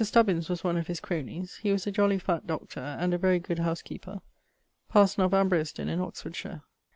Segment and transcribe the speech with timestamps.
[0.03, 2.79] Stubbins[CR] was one of his cronies; he was a jolly fatt Dr.
[2.79, 4.21] and a very good house keeper;
[4.89, 6.63] parson of in Oxfordshire.